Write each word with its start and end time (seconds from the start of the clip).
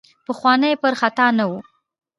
پخواني 0.25 0.71
پر 0.81 0.93
خطا 0.99 1.27
نه 1.37 1.45
وو. 1.49 1.59